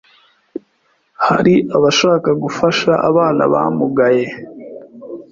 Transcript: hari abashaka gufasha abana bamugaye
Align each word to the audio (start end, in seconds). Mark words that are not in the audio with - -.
hari 1.25 1.53
abashaka 1.75 2.29
gufasha 2.43 2.91
abana 3.09 3.43
bamugaye 3.53 4.25